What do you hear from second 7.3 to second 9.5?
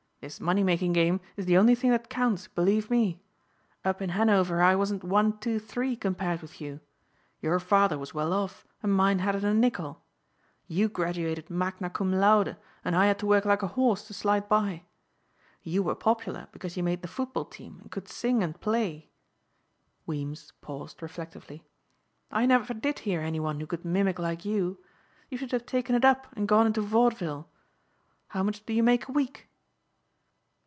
Your father was well off and mine hadn't